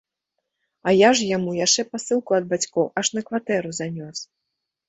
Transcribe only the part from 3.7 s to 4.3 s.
занёс.